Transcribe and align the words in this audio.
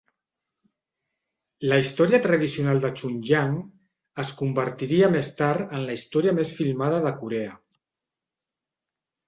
La 1.71 1.77
història 1.81 2.19
tradicional 2.23 2.81
de 2.85 2.91
"Chunhyang" 3.01 3.53
es 4.25 4.33
convertiria 4.41 5.11
més 5.19 5.31
tard 5.45 5.77
en 5.79 5.87
la 5.91 6.01
història 6.01 6.37
més 6.41 6.57
filmada 6.63 7.05
de 7.09 7.15
Corea. 7.23 7.57